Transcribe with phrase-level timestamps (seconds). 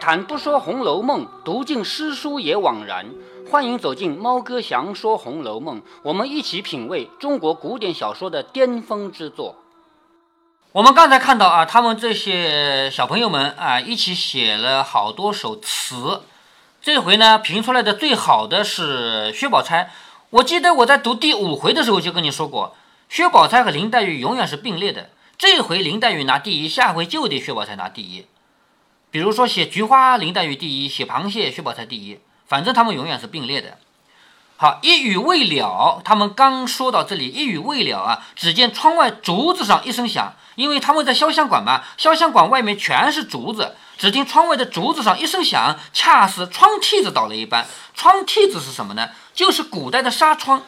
[0.00, 3.06] 谈不说《红楼梦》，读尽诗书也枉然。
[3.50, 9.56] 欢迎走进猫哥祥说《红楼梦》，我们一起品味中国古典小说的巅峰之作。
[10.72, 16.22] 我们刚才看到啊，他们这些小朋友们啊，一起写了好多首词。
[16.80, 19.90] 这回呢，评出来的最好的是薛宝钗。
[20.30, 22.76] 我记得我在读第五回的时候就跟你说过，
[23.08, 25.10] 薛宝钗和林黛玉永远是并列的。
[25.36, 28.26] 这回林黛玉拿第一，下回就得薛宝钗拿第一。
[29.10, 32.20] 比如说写菊花，林黛玉第一；写螃蟹，薛宝钗第一。
[32.46, 33.78] 反正他们永远是并列的。
[34.56, 38.26] 好，一语未了，他们刚说到这里，一语未了啊！
[38.34, 43.76] 只见窗外竹子上一声响，因为他们在潇湘馆嘛，潇湘馆外面全是竹子。
[43.96, 47.66] 只听窗外的竹子上一声响，恰似窗屉子倒了一般。
[47.94, 49.10] 窗屉子是什么呢？
[49.32, 50.62] 就是古代的纱窗。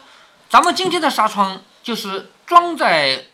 [0.49, 3.27] 咱们今天的纱窗就是装在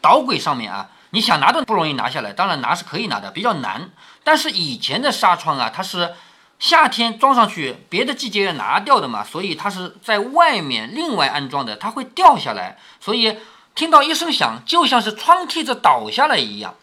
[0.00, 2.32] 导轨上面啊，你想拿都不容易拿下来。
[2.32, 3.90] 当然拿是可以拿的，比较难。
[4.24, 6.14] 但是以前的纱窗啊，它是。
[6.56, 13.36] 夏天装上去，别的季节要拿掉的嘛，所以它是在外面另外安装的，它会掉下来，所以
[13.74, 16.76] 听到一声响，就像是窗梯子倒下来一样。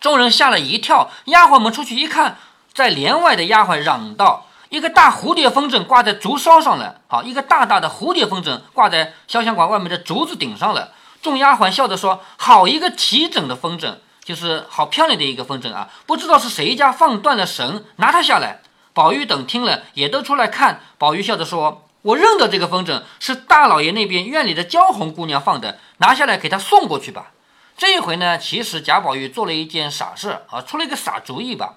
[0.00, 2.38] 众人吓了一跳，丫鬟们出去一看，
[2.72, 15.88] 在帘外的丫鬟嚷道：“一个大蝴蝶风筝挂在竹梢上了，好，一个大大的蝴蝶风筝挂在潇湘馆外面的竹子顶上了。”众丫鬟笑着说：“好一个齐整的风筝，就是好漂亮的一个风筝啊！
[16.04, 18.60] 不知道是谁家放断了绳，拿它下来。”
[18.92, 20.80] 宝玉等听了，也都出来看。
[20.98, 27.30] 宝玉笑着说：“我认得这个风筝，是大老爷那边院里的娇红姑娘放的，拿下来给她送过去吧。”
[27.78, 31.74] 这一回呢，其实贾宝玉做了一件傻事啊，出了一个傻主意吧。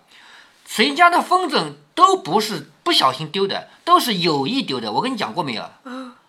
[0.66, 4.92] 谁家的风筝都不是不小心丢的，都是有意丢的。
[4.94, 5.70] 我跟你讲过没有？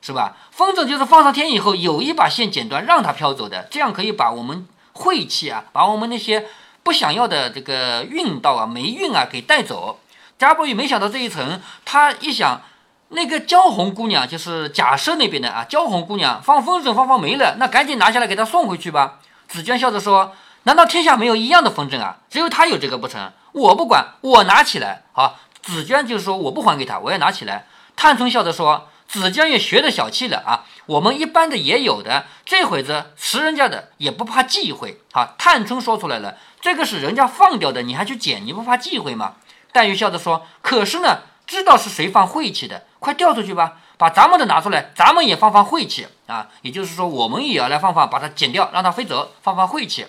[0.02, 0.36] 是吧？
[0.50, 4.66] 风筝就是放上天以后，有意把线剪断，让它飘走的，这样可以把我们
[5.00, 6.46] 晦气啊，把我们那些
[6.82, 9.98] 不想要的这个运道啊、霉运啊给带走。
[10.38, 12.60] 贾宝玉没想到这一层，他一想，
[13.08, 19.18] 那个娇红姑娘就是贾赦那边的啊，娇红姑娘放风筝放放没了，那赶紧拿下来给她送回去吧。
[19.48, 20.32] 紫娟笑着说
[20.64, 22.18] ：“难道天下没有一样的风筝啊？
[22.30, 23.32] 只有她有这个不成？
[23.52, 27.66] 我不管，我拿起来。”好，紫娟就是说我不还给她，我要拿起来。
[27.96, 39.34] 探春笑着说：“紫娟也学得小气了啊，我们一般的也有的，这会子拾人家的也不怕忌讳。”啊，探春说出来了，这个是人家放掉的，你还去捡，你不怕忌讳吗？
[39.72, 46.48] 黛玉笑着说：“可是呢，知道是谁放晦气的，快调出去吧，把咱们的拿出来，咱们也放放晦气啊！
[46.62, 50.06] 也就是说，我们也要来放放，把它剪掉，让它飞走，放放晦气。”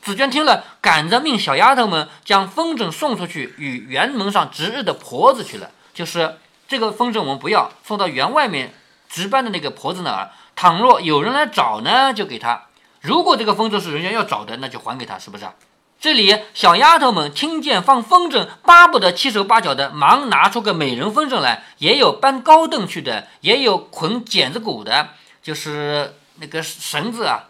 [0.00, 5.70] 紫娟听了，赶着命小丫头们将风筝送出去，与园门上值日的婆子去了。
[5.92, 6.38] 就是
[6.68, 8.72] 这个风筝，我们不要送到园外面
[9.08, 10.30] 值班的那个婆子那儿。
[10.54, 12.66] 倘若有人来找呢，就给他；
[13.00, 15.54] 如果这个风筝是人家要找的，那就还给他，是不是啊？
[16.00, 21.64] 这里小丫头们听见放风筝，巴不得七手八脚的，忙拿出个美人风筝来。
[21.78, 25.08] 也有搬高凳去的，也有捆剪子骨的，
[25.42, 27.44] 就是那个绳子啊，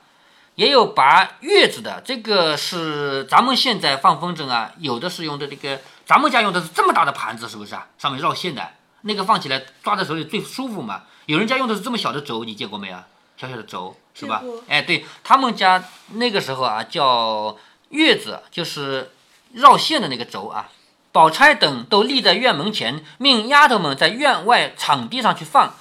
[0.55, 2.03] 也有拔月子的。
[2.05, 7.87] 这个是咱们现在放风筝啊，有的是用的这个，咱们家用的是这么大的盘子，是不是啊？
[7.99, 8.67] 上面绕线的，
[9.03, 11.03] 那个放起来抓在手里最舒服嘛。
[11.29, 13.07] 有人家用的是这么小的轴，你见过没啊？
[13.37, 14.43] 小小的轴是吧？
[14.67, 15.85] 哎，对他们家
[16.15, 17.57] 那个时候啊，叫。
[17.91, 19.13] 月子就是
[19.55, 20.69] 绕线的那个轴啊，
[21.11, 25.73] 宝钗等都立在院门前，命丫头们在院外场地上去放。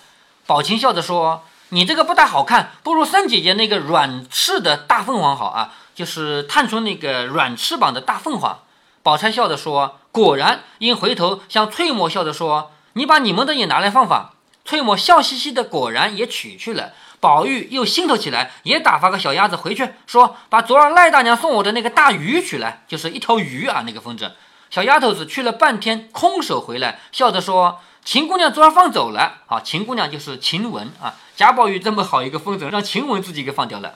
[0.45, 8.59] 宝琴笑着说：“你这个不大好看，不如三姐姐那个软翅的大凤凰好啊，就是探出那个软翅膀的大凤凰。”
[9.03, 14.29] 宝钗笑着说：“果然。”因回头向翠墨笑着说：“你把你们的也拿来放放。”
[14.67, 16.91] 翠墨笑嘻嘻的，果然也取去了。
[17.21, 24.29] 宝玉又心头起来，也打发个小鸭子回去，说把昨儿赖大娘送我的那个大鱼取来，就是一条鱼啊，那个风筝。
[24.69, 31.15] 小丫头子去了半天，空手回来，笑着说：“秦姑娘昨儿放走了。”啊，秦姑娘就是晴雯啊。
[31.37, 33.95] 贾宝玉这么好一个风筝，让晴雯自己给放掉了。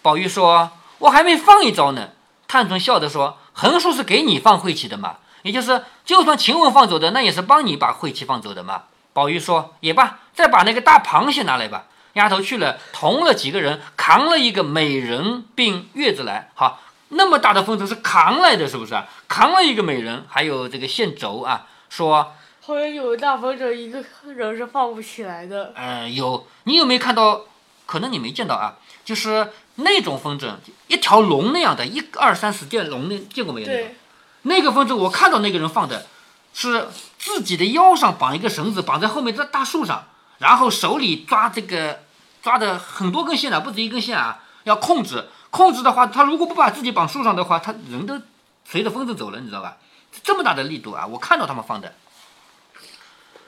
[0.00, 2.10] 宝玉说：“我还没放一招呢。”
[2.46, 8.84] 探春笑着说：“横竖是给你放晦气的嘛，也就是就算晴雯放走的，那也是帮你把晦气放走的嘛。”
[9.14, 16.50] 宝玉说：“也罢，再把那个大螃蟹拿来吧。”丫头去了，同了几个人，扛了一个美人并月子来。
[16.54, 19.08] 好，那么大的风筝是扛来的，是不是啊？
[19.26, 21.66] 扛了一个美人，还有这个线轴啊。
[21.88, 25.72] 说后面有个大风筝，一个人是放不起来的。
[25.76, 26.46] 嗯，有。
[26.64, 27.42] 你有没有看到？
[27.86, 28.76] 可能你没见到啊。
[29.04, 30.54] 就是那种风筝，
[30.86, 33.66] 一条龙那样的，一二三四见龙那见过没有？
[33.66, 33.96] 对。
[34.42, 36.06] 那个风筝，我看到那个人放的，
[36.52, 36.86] 是
[37.24, 40.04] 自己的腰上绑一个绳子，绑在后面这大树上，
[40.36, 42.04] 然后手里抓这个。
[42.44, 44.42] 抓的很多根线呢，不止一根线啊！
[44.64, 48.20] 要控制，控制的话，他如果不把自己绑树上的话，他人都
[48.66, 49.78] 随着风筝走了，你知道吧？
[50.22, 51.06] 这么大的力度啊！
[51.06, 51.94] 我看到他们放的。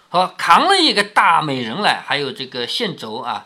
[0.09, 3.45] 好，扛了一个大美人来，还有这个线轴啊。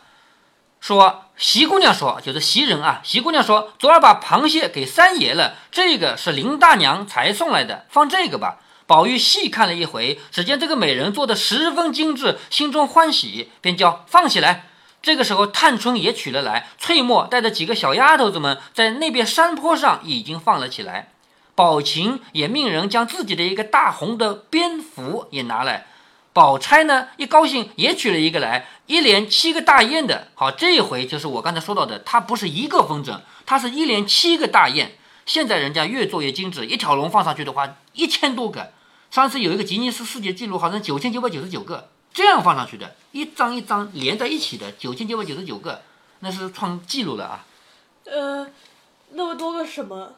[0.80, 3.00] 说席姑娘说，就是袭人啊。
[3.02, 8.58] 席姑娘说，昨儿把螃蟹给三爷了，这个是林大娘才送来的，放这个吧。
[8.90, 14.66] 宝玉细看了一回，只见这个美人做的十分精致，心中欢喜，便叫放起来。
[15.00, 21.12] 这个时候，探春也取了来，翠墨带着几个小丫头子们在那边山坡上已经放了起来。
[21.54, 25.86] 宝琴也命人将自己的一个大红的蝙蝠也拿来。
[26.32, 30.26] 宝钗呢，一高兴也取了一个来，一连七个大雁的。
[30.34, 34.90] 好，这一回就是我刚才说到的，它不是一个风筝，它是一连七个大雁。
[35.26, 38.72] 现在人家越做越精致，一条龙放上去的话，一千多个。
[39.10, 45.82] 上次有一个吉尼斯世界纪录，好像九千九百九十九个这样放上去的，一张一张连在一起的，九千九百九十九个，
[46.20, 47.44] 那是创纪录了啊。
[48.04, 48.46] 呃，
[49.10, 50.12] 那么多个什么？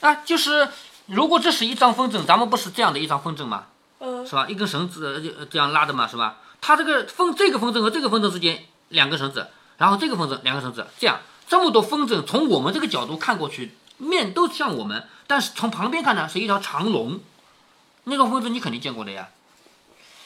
[0.00, 0.68] 啊，就是
[1.06, 3.66] 如果这是一张风筝，咱们不是这样的一张风筝吗？
[3.98, 4.46] 呃，是吧？
[4.48, 6.38] 一根绳子就这样拉的嘛，是吧？
[6.60, 9.48] 它这个风这个风筝和这个风筝之间两根绳子，
[9.78, 17.18] 然后这个风筝两根绳子，这样这么多风筝，从我们这个角度看过去，面都像我们，但是从旁边看呢，是一条长龙。
[18.04, 19.28] 那种风筝你肯定见过的呀，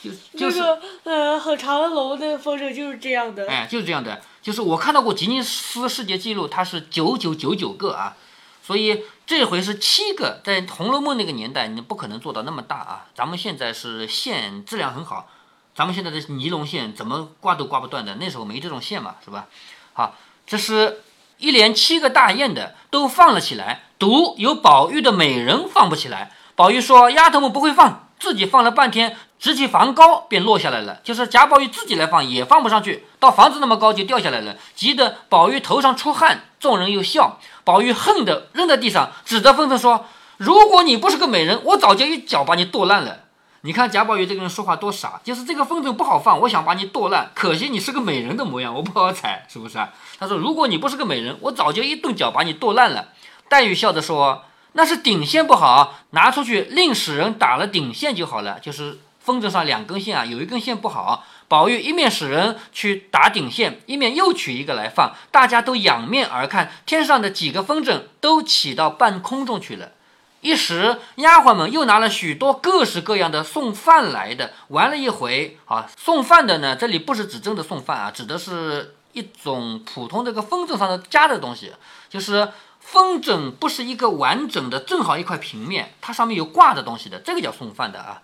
[0.03, 3.47] 就就是那个呃很长的龙那个风筝就是这样的。
[3.49, 8.17] 哎，就是这样的，就是我看到过吉尼斯世界纪录，它是九九九九个啊，
[8.63, 13.07] 所以这回是七个，在《红楼梦》那个年代，你不可能做到那么大啊。
[13.15, 15.29] 咱们现在是线质量很好，
[15.75, 19.49] 咱们现在的尼龙线怎么挂都挂不断的，那时候没这种线嘛，是吧？
[19.93, 20.15] 好，
[20.47, 21.03] 这是
[21.39, 26.33] 一连七个大雁的都放了起来，独有宝玉的美人放不起来。
[26.57, 31.01] 宝玉说：“丫头们不会放，自己放了半天，直起房高便落下来了。
[31.05, 37.39] 就是贾宝玉自己来放也放不上去，到房子那么高就掉下来了，急得宝玉头上出汗，众人又笑。
[37.63, 40.07] 宝玉恨得扔在地上，指着风筝说
[40.39, 43.19] ：‘如果你不是个美人，我早就一脚把你剁烂了。’
[43.61, 49.91] 你看贾宝玉这个人说话多傻，就是这个风筝不好放，我想把你剁烂，可惜你是个美人的模样，我不好踩，是不是啊？
[50.19, 53.09] 他说：‘如果你不是个美人，我早就一顿脚把你剁烂了。’
[53.51, 54.45] 黛玉笑着说。”
[54.77, 58.61] 那是顶线不好，拿出去另使人打了顶线就好了。
[58.61, 69.93] 就是风筝上两根线啊，有一根线不好，宝玉一面使人去打顶线，一面又取一个来放，大家都仰面而看，天上的几个风筝都起到半空中去了。
[70.43, 75.87] 一时丫鬟们又拿了许多各式各样的送饭来的，玩了一回啊。
[75.97, 81.73] 送饭的呢，这里不是指真的送饭啊，指的是一种普通这个风筝上的加的东西，
[82.11, 82.47] 就是。
[82.87, 88.23] 风筝不是一个完整的，正好一块平面，它上面有挂的东西的，这个叫送饭的啊。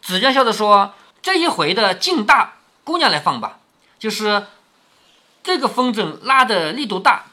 [0.00, 2.54] 紫娟笑着说：“这一回的劲大，
[2.84, 3.58] 姑娘来放吧。
[3.98, 4.46] 就是
[5.42, 7.24] 这个风筝拉的力度大。”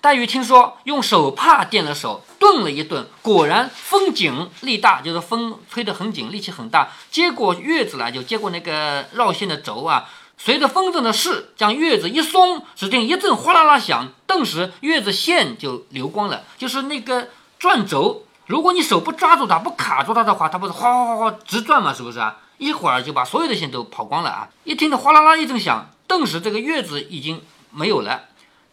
[0.00, 6.90] 黛玉听说，用手帕垫了手，顿了一顿，果然风紧力大，就是风吹得很紧，力气很大。
[7.10, 10.08] 接过月子来，就接过那个绕线的轴啊。
[10.40, 16.44] 随着风筝的势，将月子一松，只听一阵哗啦啦响，顿时月子线就流光了。
[16.56, 21.92] 就是那个转轴，如果你手不抓住它，不卡住它的话，它不是哗哗哗哗直转吗？
[21.92, 22.36] 是不是啊？
[22.56, 24.48] 一会儿就把所有的线都跑光了啊！
[24.62, 27.42] 一听到哗啦啦一阵响，顿时这个月子已经
[27.72, 28.22] 没有了。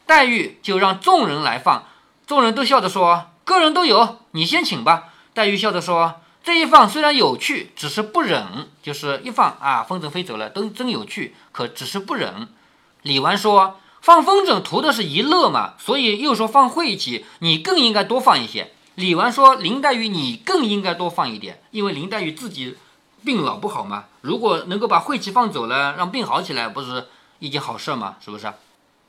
[0.06, 1.84] 黛玉就让众人来放，
[2.28, 6.22] 众人都笑着说：“个人都有，你先请吧。”黛玉笑着说。
[6.46, 8.70] 这一放虽然有趣，只是不忍。
[8.84, 12.48] 就是一放啊，风筝飞走了，都真有趣，可只是不忍。
[13.02, 22.78] 李纨说：“放风筝图的是一乐嘛，所以又说放晦气，你更应该多放一些。”李纨说：“林黛玉，你更应该多放一点，因为林黛玉自己
[23.24, 24.06] 病老不好嘛。
[24.22, 27.08] 如果能够把晦气放走了，让病好起来，不是
[27.40, 28.18] 一件好事吗？
[28.24, 28.54] 是不是？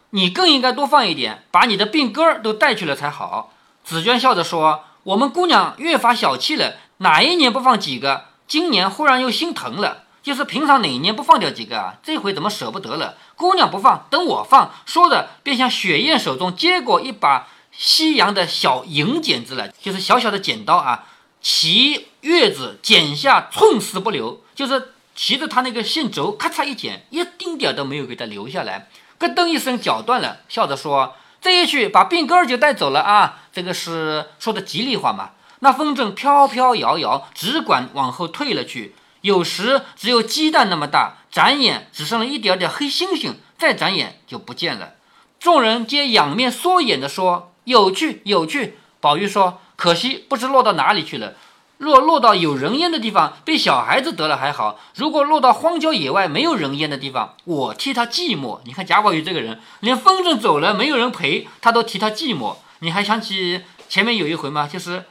[0.09, 3.53] 你更应该多放一点，把你的病根儿都带去了才好。”
[3.85, 8.25] 紫娟笑着说：“我们姑娘越发小气了。”哪一年不放几个？
[8.49, 11.97] 今年忽然又心疼了，就是平常哪一年不放掉几个啊？
[12.03, 13.17] 这回怎么舍不得了？
[13.35, 14.73] 姑娘不放，等我放。
[14.87, 21.07] 说着，便向雪雁手中接过一把西洋的小银剪子来，就是小小的剪刀啊。
[21.43, 28.89] 骑月子剪下寸丝不留，就是骑着他那个线轴，咔嚓一剪，一丁点都没有给他留下来。
[29.19, 35.31] 咯噔一声绞断了，笑着说：“这一去，把病根儿就带走了啊！”这个是说的吉利话嘛？
[35.61, 38.95] 那风筝飘飘摇摇，只管往后退了去。
[39.23, 44.93] 有时只有鸡蛋那么大，眨眼只剩了一点点黑星星，再眨眼就不见了。
[45.41, 51.35] 众人皆仰面缩眼的说：“有趣，有趣。”宝玉说：“可惜不知落到哪里去了。
[51.79, 58.61] 若落到有人烟的地方，被小孩子得了还好；如果落到荒郊野外没有人烟的地方，我替他寂寞。
[58.65, 62.57] 你看贾宝玉这个人，连风筝走了没有人陪，他都替他寂寞。
[62.79, 64.69] 你还想起前面有一回吗？
[64.71, 65.05] 就是。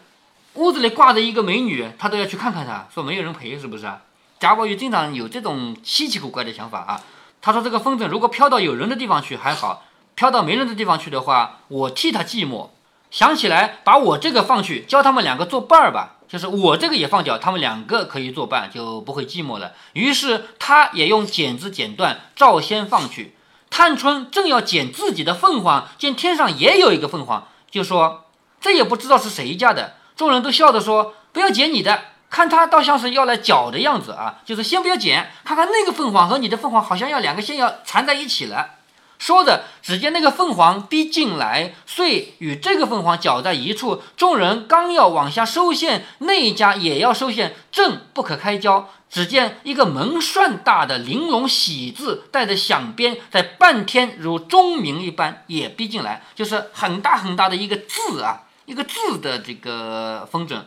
[0.56, 4.02] 屋子里挂着一个美女，他都要去看看她，说没有人陪，是不是啊？
[4.40, 7.02] 贾宝玉经常有这种稀奇古怪的想法啊。
[7.42, 9.84] 他说这个风筝如果飘到有人的地方去还好，
[10.16, 12.70] 飘到没人的地方去的话，我替他寂寞。
[13.12, 19.74] 想起来把我这个放去，教他们两个做伴儿吧，就是我这个也放掉，他们两个可以作伴，就不会寂寞了。
[19.94, 23.36] 于是他也用剪子剪断，照先放去。
[23.70, 28.26] 探春正要剪自己的凤凰，见天上也有一个凤凰，就说
[28.62, 34.42] ：“这也不知道是谁家的。”众人都笑着说：“不要捡你的，看他倒像是要来搅的样子啊！
[34.46, 38.72] 就是先不要捡，看看那个凤凰和你的凤凰好像要两个线要缠在一起了。”
[39.18, 44.04] 说着，只见那个凤凰逼进来，遂与这个凤凰搅在一处。
[44.18, 48.90] 众人刚要往下收线，那一家也要收线，正不可开交。
[49.10, 60.62] 只见一个门扇大的玲珑喜字，带着响鞭，在半天如钟鸣一般，也逼进来，就是很大很大的一个字啊，一个字的这个风筝。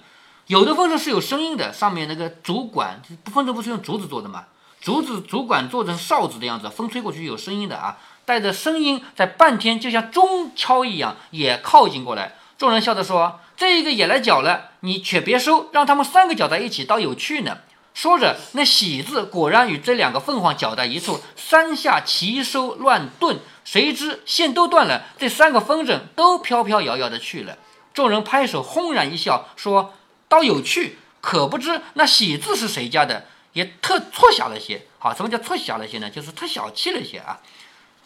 [0.46, 3.02] 有的风筝是有声音的，上面那个竹管，
[3.32, 4.44] 风筝不是用竹子做的吗？
[4.80, 12.36] 竹子竹管做成哨子的样子，风吹过去有声音的啊，带着声音在半天，就像钟敲一样，也靠近过来。
[12.56, 17.58] 众人笑着说：“这一个也来搅了，你却别收，让他们三个搅在一起，倒有趣呢。”
[17.92, 27.58] 说着，那喜字果然与这两个凤凰搅在一处，三下齐收乱顿，谁知线都断了，这三个风筝都飘飘摇摇的去了。
[27.98, 29.92] 众人拍手轰然一笑，说
[30.30, 34.86] ：“倒有趣，可不知那喜字是谁家的，也特错小了些。
[35.00, 36.08] 好，什么叫错小了些呢？
[36.08, 37.40] 就是特小气了些啊。”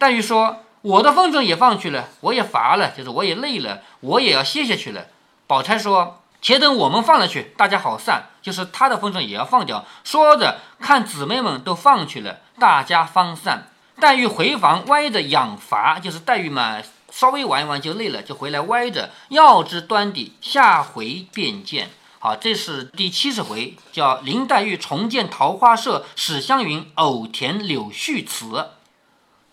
[0.01, 5.09] 黛玉说：“我的风筝也放去了，我也乏了，就是我也累了，我也要歇下去了。”
[5.47, 6.19] 宝钗说。
[6.45, 8.31] 且等我们放了去，大家好散。
[8.43, 9.85] 就是他的风筝也要放掉。
[10.03, 13.69] 说着，看姊妹们都放去了，大家方散。
[14.01, 19.11] 黛玉回房歪着养乏，就是黛玉嘛，稍微玩一玩就累了，就回来歪着。
[19.29, 21.91] 要知端底，下回便见。
[22.19, 28.71] 好，这是第七十回，叫林黛玉重见桃花社，史湘云偶填柳絮词。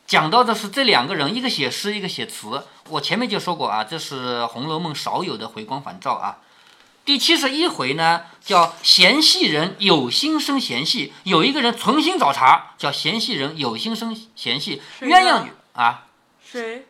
[0.07, 2.63] 讲到的是这两个人，一个写诗，一个写词。
[2.89, 6.37] 我前面就说过啊，这是《红楼梦》少有的回光返照啊。
[7.05, 14.81] 第七十一回呢，叫嫌隙人有心生嫌隙，有一个人存心找茬，叫嫌隙人有心生嫌隙。
[15.01, 16.05] 鸳鸯女啊，
[16.43, 16.85] 谁？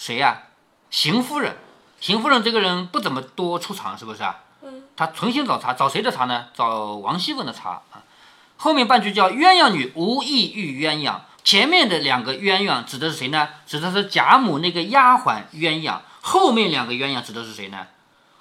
[0.00, 0.44] 谁呀？
[0.88, 1.58] 邢夫人。
[2.00, 4.40] 邢夫人这个人不怎么多出场，是不是啊？
[4.62, 4.84] 嗯。
[4.96, 6.46] 她存心找茬，找谁的茬呢？
[6.54, 8.00] 找王熙凤的茬啊。
[8.56, 13.46] 后面半句叫鸳鸯女无意遇鸳鸯，前面的两个鸳鸯指的是谁呢？
[13.66, 15.98] 指的是贾母那个丫鬟鸳鸯。
[16.22, 17.86] 后面两个鸳鸯指的是谁呢？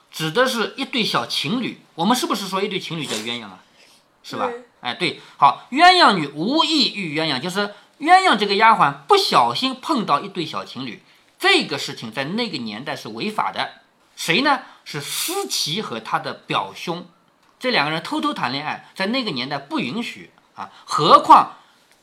[0.09, 3.59] 指的是一对小情侣，我们是不是说一对情侣叫鸳鸯啊？
[4.23, 4.49] 是吧？
[4.79, 11.03] 哎，对，好，鸳鸯女无意遇鸳鸯，就是鸳鸯这个丫鬟不小心碰到一对小情侣，
[11.39, 13.69] 这个事情在那个年代是违法的。
[14.15, 14.59] 谁呢？
[14.83, 17.07] 是思琪和他的表兄，
[17.57, 20.69] 这两个人偷偷谈恋爱，在那个年代不允许啊。
[20.83, 21.53] 何况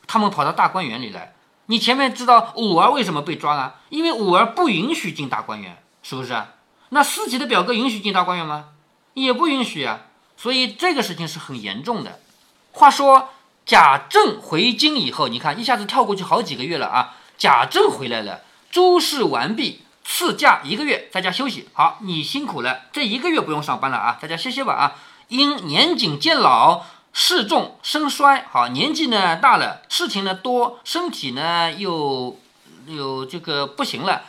[0.07, 1.35] 他们跑到大观园里来，
[1.67, 3.81] 你前面知道五儿为什么被抓了？
[3.89, 6.41] 因为五儿不允许进大观园，是不是？
[6.89, 8.69] 那思琪的表哥允许进大观园吗？
[9.13, 10.05] 也不允许啊。
[10.37, 12.19] 所以这个事情是很严重的。
[12.71, 13.29] 话说
[13.65, 17.17] 贾政回京以后，你看一下子跳过去好几个月了啊。
[17.37, 21.67] 贾政回来了，诸事完毕，赐假一个月，在家休息。
[21.73, 24.95] 好，你辛苦了，这一个月不用上班了啊，在家歇歇吧啊。
[25.29, 32.37] 因年景渐老，事重身衰，好年纪呢大了，事情呢多，身体呢又
[32.85, 34.23] 有这个不行了。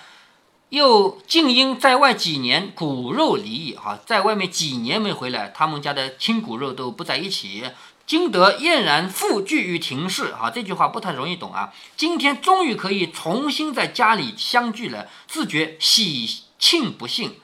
[0.70, 7.64] 又竟因在外几年骨肉离异，哈，在外面几年没回来，他们家的亲骨肉都不在一起。
[8.08, 11.74] 今得燕然复聚于庭室，啊，这句话不太容易懂啊。
[11.94, 17.38] 今天终于可以重新在家里相聚了，自觉喜庆不幸。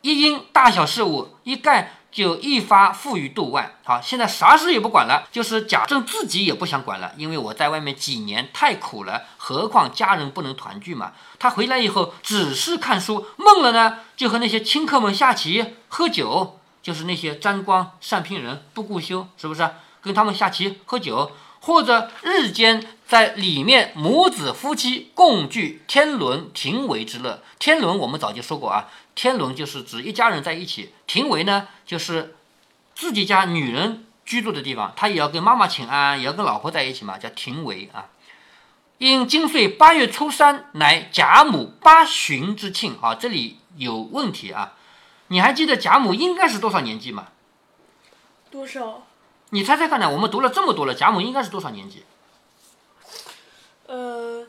[0.00, 1.94] 一因大小事务一概。
[2.12, 3.76] 就一发付于度外。
[3.84, 11.12] 好，现在啥事也不管了，就是贾政自己也不想管了，因为我在外面几年太苦了，何况家人不能团聚嘛。
[11.38, 19.70] 他回来以后只是看书，闷了呢，就和那些亲客们下棋、喝酒，就是那些沾光、善聘人、不顾羞，是不是？
[20.02, 27.42] 跟他们下棋、喝酒，或者日间在里面母子夫妻共聚天伦庭为之乐。
[27.58, 28.88] 天伦我们早就说过啊。
[29.14, 32.34] 天伦就是指一家人在一起，庭为呢就是
[32.94, 38.08] 自己家女人居住的地方，他也要跟妈妈请安，也要跟老婆在一起嘛，叫庭为啊。
[38.96, 44.72] 因今岁八月初三，乃贾母八旬之庆啊，这里有问题啊。
[45.26, 47.28] 你还记得贾母应该是多少年纪吗？
[48.50, 49.06] 多少？
[49.54, 50.08] 你猜猜看呢？
[50.08, 52.04] 我们读了这么多了，贾母应该是多少年纪？
[53.86, 54.46] 呃，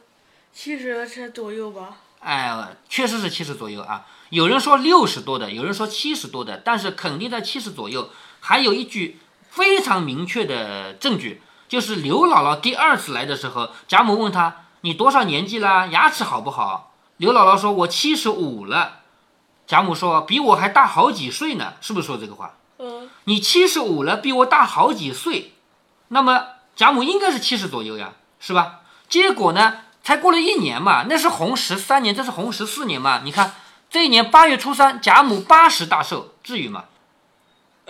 [0.54, 1.98] 七十左右吧。
[2.22, 4.06] 哎，确实是七十左右啊。
[4.30, 8.12] 有人说六十多的，有人说七十多的，但是肯定在七十左右。
[8.40, 9.20] 还有一句
[9.50, 15.88] 非常明确的证据，就是刘姥姥第二次来的时候，贾母问她：“你多少年纪啦？
[15.88, 19.02] 牙齿好不好？”刘姥姥说：“我七十五了。”
[19.68, 22.56] 贾母说：“比我还大好几岁呢，是不是说这个话？
[22.80, 25.54] 嗯，你七十五了，比我大好几岁，
[26.10, 28.82] 那么贾母应该是七十左右呀，是吧？
[29.08, 33.22] 结果呢，才过了一年嘛，那是洪十三年，这是洪十四年嘛。
[33.24, 33.54] 你看
[33.90, 36.86] 这一年八月初三，贾母八十大寿，至于吗？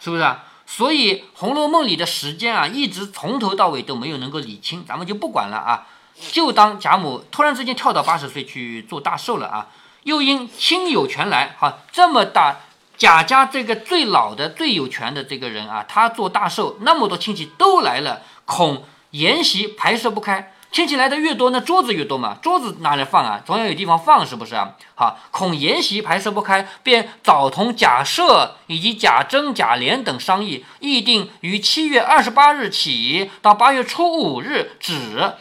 [0.00, 0.44] 是不是啊？
[0.66, 5.86] 所以《红楼梦》里的时间啊，一直从头到尾都没有能够理清，咱们就不管了啊，
[6.32, 9.68] 就当贾母突然之间跳到八十岁去做大寿了啊。
[10.02, 12.56] 又因亲友全来，哈，这么大
[12.96, 20.52] 贾家这个最老的、最有权的这个人啊，他做大寿，那么多亲戚都来了，恐筵席排设不开。
[20.72, 23.40] 亲戚来的越多，那桌子越多嘛，桌子哪里放啊？
[23.46, 24.74] 总要有地方放，是不是啊？
[24.94, 35.34] 好，恐筵席排设不开，便早同贾赦以及贾珍、贾琏等商议，议定于七月二十八日起到八月初五日止，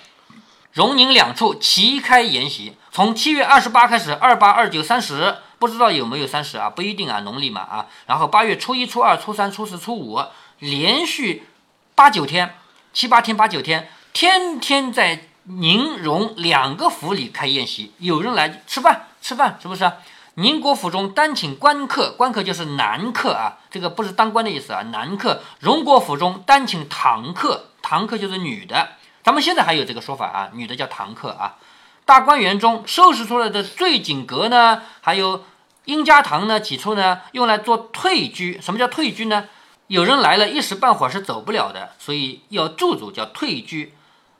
[0.71, 2.77] 荣宁两处齐开筵席。
[2.91, 5.35] 从七月二十八开始，二八、二九、三十，
[5.65, 6.69] 不知道有没有三十啊？
[6.69, 7.87] 不一定啊，农历嘛啊。
[8.05, 10.21] 然后八月初一、初二、初三、初四、初五，
[10.59, 11.47] 连续
[11.95, 12.55] 八九天，
[12.93, 19.91] 七八天、八九天，天天在宁荣两个府里开宴席，有人来吃饭，吃饭是不是？
[20.35, 25.41] 宁国府中单请官客，官客就是男客啊，这个不是当官的意思啊，男客。
[25.59, 28.89] 荣国府中单请堂客，堂客就是女的，
[29.23, 31.55] 咱们现在还有这个说法啊，女的叫堂客啊。
[32.03, 35.45] 大观园中收拾出来的醉景阁呢，还有
[35.85, 38.59] 殷家堂呢，起初呢用来做退居。
[38.61, 39.45] 什么叫退居呢？
[39.87, 43.93] 有人来了，一时半会儿是走不了的，所以要驻足，叫退居。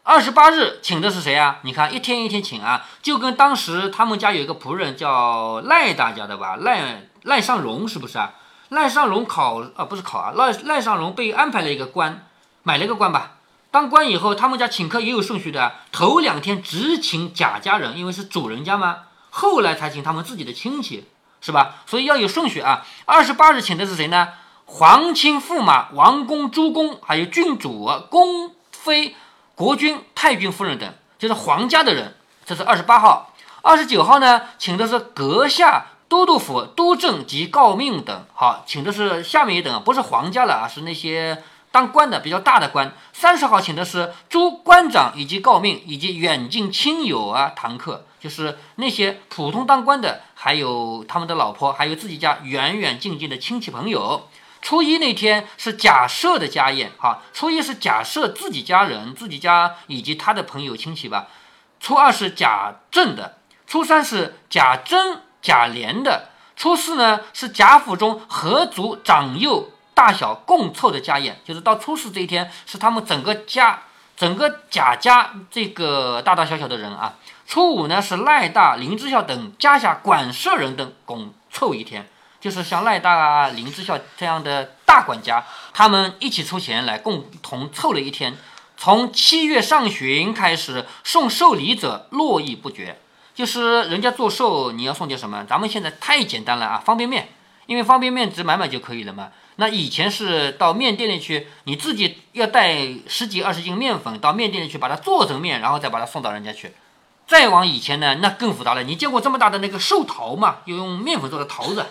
[0.04, 1.60] 二十八日请的是谁啊？
[1.63, 8.34] 你看一天一天请啊，就跟当时他们家有一个仆人叫赖大家的吧，赖赖尚荣是不是啊？
[8.69, 12.28] 赖尚荣考啊不是考啊，赖赖尚荣被安排了一个官，
[12.63, 13.34] 买了一个官吧。
[13.69, 15.74] 当官以后，他们家请客也有顺序的。
[15.91, 19.00] 头两天只请贾家人，因为是主人家嘛。
[19.30, 21.04] 后来才请他们自己的亲戚，
[21.45, 21.75] 是吧？
[21.86, 22.84] 所以要有顺序啊。
[23.05, 24.29] 二十八日请的是谁呢？
[24.65, 29.15] 皇亲驸马、王公、诸公，还有郡主、宫妃、
[29.53, 32.15] 国君、太君夫人等，就是皇家的人。
[32.47, 33.31] 这是二十八号。
[33.62, 38.25] 二十九号呢，请的是阁下、都督府、督正及诰命等。
[38.34, 41.43] 好，请的是下面一等，不是皇家了啊，是那些。
[41.71, 54.28] 当官的比较大的官，三十号请的是诸官长以及诰命以及远近亲友啊堂客，就是那些普通当官的，还有他们的老婆，还有自己家远远近近的亲戚朋友。
[54.64, 61.28] 初一那天是贾设的家宴，哈，初一是贾设自己家人、自己家以及他的朋友亲戚吧。
[61.80, 69.70] 初二是贾政的，初三是贾珍、贾琏的，初四呢是贾府中合族长幼。
[69.94, 73.84] 大小共凑的家宴，就是到初四这一天，是他们整个家、
[74.15, 77.15] 整个贾家这个大大小小的人啊。
[77.47, 82.10] 初五呢，是赖大、林之孝等家下管事人等共凑一天，
[82.41, 88.36] 就是像赖大啊、林之孝这样的大管家，他们一起出钱来共同凑了一天。
[88.78, 92.99] 从七月上旬开始送寿礼者络绎不绝，
[93.34, 95.45] 就是人家做寿，你要送点什么？
[95.47, 97.30] 咱们现在太简单了啊，方便面，
[97.67, 99.30] 因为方便面只买买就可以了嘛。
[99.58, 106.74] 那以前是到面店里去，你自己要带十几二十斤面粉到面店里去，把它做成面，然后再把它送到人家去。
[107.26, 108.84] 再往以前呢，那更复杂了。
[108.84, 110.58] 你见过这么大的那个寿桃吗？
[110.68, 111.86] 就用面粉做的桃子，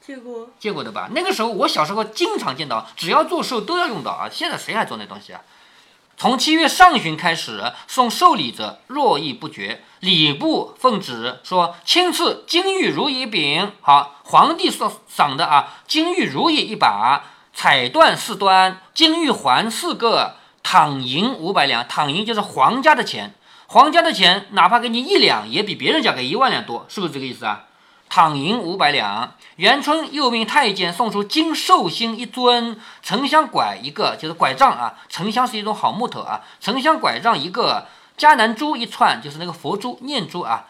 [0.00, 1.08] 见过，见过的吧？
[1.12, 4.28] 那个时候我小时候经常见到，只要做寿都要用到啊。
[4.30, 5.40] 现在谁还做那东西啊？
[6.20, 9.82] 从七月上旬开始送寿礼者络绎不绝。
[10.00, 21.88] 礼部奉旨说：“亲赐金玉如意饼。”好，皇帝所赏的啊，金玉如意一把，彩缎四端，金玉环四个，躺银五百两。
[21.88, 23.34] 躺银就是皇家的钱，
[23.68, 27.64] 皇家的钱哪怕给你一两，也比别人家给一万两多，是不是这个意思啊？
[28.10, 34.98] 躺银五百两，元春又命太监送出金寿星一尊，沉香拐一个，就是拐杖啊。
[35.08, 37.86] 沉香是一种好木头啊，沉香拐杖一个，
[38.18, 40.66] 迦南珠一串，就是那个佛珠、念珠啊。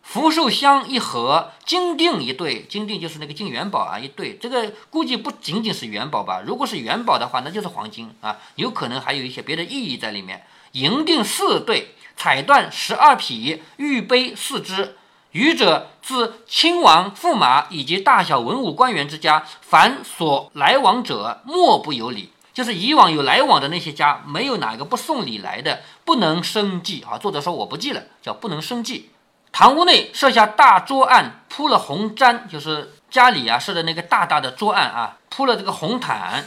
[0.00, 4.36] 福寿香一盒，金锭一对，金锭就是那个金元宝啊，一对。
[4.36, 6.40] 这个估计不仅仅是元宝吧？
[6.46, 10.46] 如果是元宝的话，那就是黄金啊，有可能还有一些别的意义在里面。
[10.70, 14.96] 银锭四对，彩缎十二匹，玉杯四只。
[15.36, 22.32] 愚者自亲王、驸马以及大小文武官员之家，凡所来往者，莫不有礼。
[22.54, 27.18] 就是以往有来往的那些家，没有哪个不送礼来的，不能生计啊。
[27.18, 29.10] 作者说我不记了，叫不能生计。
[29.52, 36.46] 堂屋内设下大桌案，铺了红毡，就是家里啊设的那个大大的桌案啊，铺了这个红毯，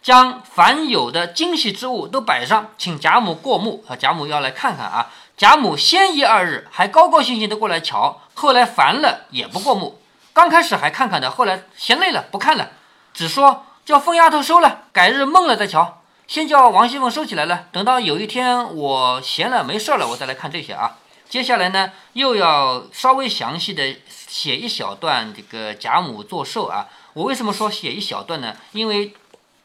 [0.00, 3.96] 将凡有的精细之物都摆上，请贾母过目啊。
[3.96, 5.10] 贾母要来看看啊。
[5.38, 10.02] 贾母先一二日还高高兴兴的过来瞧，后来烦了也不过目。
[10.32, 12.72] 刚开始还看看的，后来嫌累了不看了，
[13.14, 16.02] 只说叫疯丫头收了，改日梦了再瞧。
[16.26, 20.96] 先叫王熙凤收起来了，等到有一天我闲了没事了，我再来看这些啊。
[21.28, 26.88] 接下来呢，又要稍微详细的写一小段这个贾母做寿啊。
[27.12, 28.56] 我为什么说写一小段呢？
[28.72, 29.14] 因为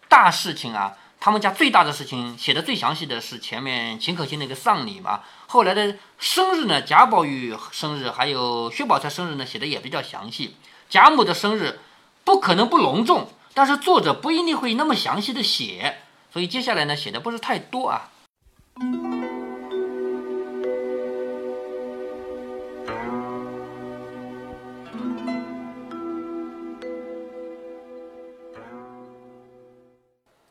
[0.08, 0.94] 大事情啊。
[1.26, 5.22] 他们家最大的事情写的最详细的是前面秦可卿那个丧礼嘛，
[5.54, 10.56] 后来的生日呢，贾宝玉生日还有薛宝钗生日呢，写的也比较详细。
[10.90, 11.78] 贾母的生日
[12.24, 15.98] 不可能不隆重，但是作者不一定会那么详细的写，
[16.32, 18.10] 所以接下来呢写的不是太多啊。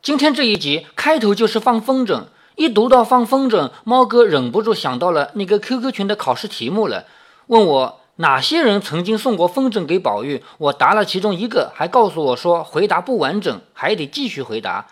[0.01, 7.05] 今天这一集开头就是放风筝，一读到放风筝，猫哥忍不住想到了那个 QQ 群的考试题目了，
[7.47, 14.87] 问我哪些人曾经送过风筝给宝玉，我答了其中一个，还告诉我说回答不完整，还得继续回答。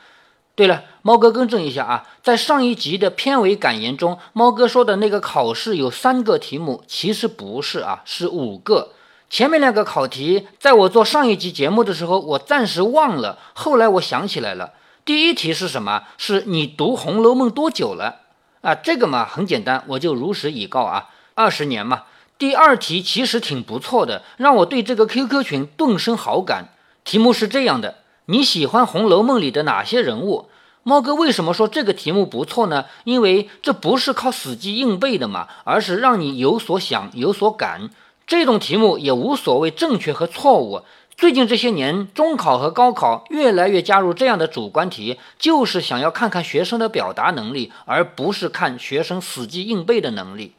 [0.56, 8.90] 对了，猫哥更正一下啊，在上一集的片尾感言中，猫哥说的那个考试有三个题目，其实不是啊，是五个。
[9.30, 14.74] 前面两个考题，在我做上一集节目的时候，我暂时忘了，后来我想起来了。
[15.04, 16.04] 第一题是什么？
[16.18, 18.18] 是你读《红楼梦》多久了？
[18.62, 22.04] 啊，这个嘛很简单，我就如实以告啊，二十年嘛。
[22.38, 26.70] 第二题其实挺不错的，让我对这个 QQ 群顿生好感。
[27.04, 30.50] 题目是这样的：你喜欢《红楼梦》里的哪些人物？
[30.84, 32.86] 猫哥为什么说这个题目不错呢？
[33.04, 37.90] 因为这不是靠死记硬背的嘛，而是让你有所想、有所感。
[38.28, 40.82] 这种题目也无所谓正确和错误。
[41.16, 50.56] 最近这些年，中考和高考越来越加入这样的主观题，就是想要看看学生的表达能力，而不是看学生死记硬背的能力。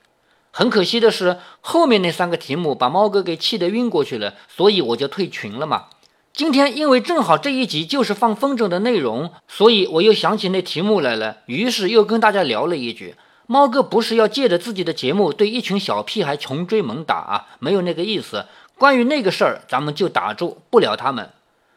[0.52, 5.86] 很可惜的是，后面那三个题目把猫哥给气得晕过去了，所以我就退群了嘛。
[6.32, 18.46] 今天因为正好这一集就是放风筝的内容，所以我又想起那题目来了，于是又跟大家聊了一句：猫哥不是要借着自己的节目对一群小屁孩穷追猛打啊，没有那个意思。
[18.82, 21.30] 关于那个事儿，咱们就打住不聊他们。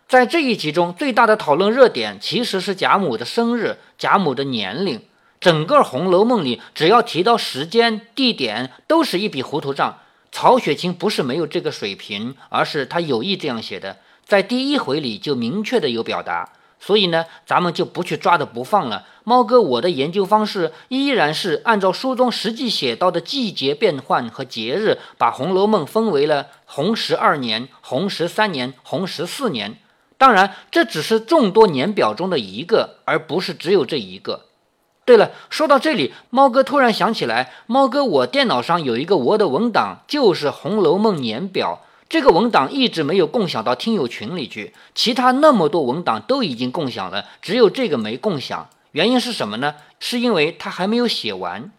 [0.07, 4.99] 在这一集中，最大的讨论热点其实是贾母的生日、贾母的年龄。
[5.39, 9.99] 整个《红楼梦》里，只要提到时间、地点，都是一笔糊涂账。
[10.31, 16.53] 曹雪芹不是没有这个水平，而是他有意这样写的，在第一回里就明确的有表达。
[16.79, 19.05] 所以呢，咱们就不去抓着不放了。
[19.27, 29.79] 猫哥，我的研究方式依然是按照书中实际写到的季节变换和节日，把《红楼梦》分为了红十二年、红十三年、红十四年。
[30.19, 34.45] 当然，这只是众多年表中的一个，而不是只有这一个。
[35.05, 41.81] 对了，说到这里，猫哥突然想起来，猫哥，我电脑上有一个 Word 文档，就是《红楼梦》年表。
[42.07, 48.69] 这个文档一直没有共享到听友群里去，其他那么多文档都已经共享了，只有这个没共享。
[48.95, 49.75] 原因是什么呢？
[49.99, 51.69] 是因为他还没有写完。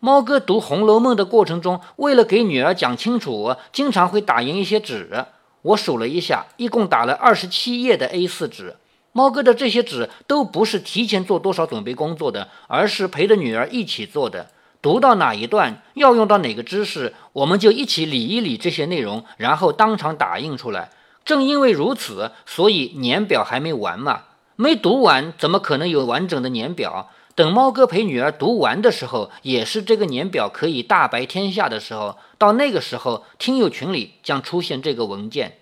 [0.00, 5.24] 猫哥读《红楼梦》的过程中，为了给女儿讲清楚，经常会打印一些纸。
[5.62, 8.76] 我数了一下，一共打了二十七页的 A4 纸。
[9.12, 14.48] 猫哥的这些纸都不是提前做多少准备工作的，而是陪着女儿一起做的。
[14.82, 20.90] 读到哪一段要用到哪个知识，我们就一起理一理这些内容，然后当场打印出来。
[21.24, 24.22] 正因为如此，所以年表还没完嘛，
[24.56, 27.10] 没读完，怎么可能有完整的年表？
[27.34, 32.16] 等猫哥陪女儿读完的时候，也是这个年表可以大白天下的时候。
[32.38, 35.58] 到那个时候，听友群里将出现这个文件。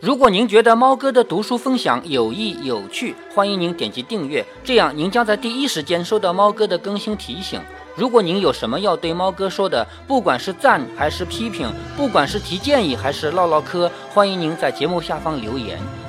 [0.00, 7.60] 如果您觉得猫哥的读书分享有益有趣，欢迎您点击订阅，这样您将在第一时间收到猫哥的更新提醒。
[7.94, 15.78] 如果您有什么要对猫哥说的，不管是赞还是批评，不管是提建议还是唠唠嗑，欢迎您在节目下方留言。